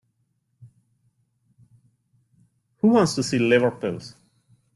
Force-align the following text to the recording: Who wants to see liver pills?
Who 2.77 2.87
wants 2.87 3.13
to 3.13 3.21
see 3.21 3.37
liver 3.37 3.69
pills? 3.69 4.15